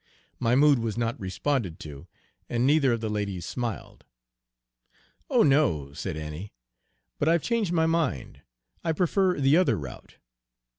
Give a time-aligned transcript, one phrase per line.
[0.39, 2.07] My mood was not responded to,
[2.49, 4.03] and neither of the ladies smiled.
[5.29, 6.53] "Oh, no," said Annie,
[7.19, 8.41] "but I've Page 226 changed my mind.
[8.83, 10.17] I prefer the other route."